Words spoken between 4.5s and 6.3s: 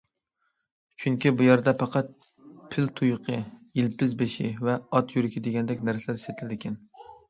ۋە ئات يۈرىكى دېگەندەك نەرسىلەر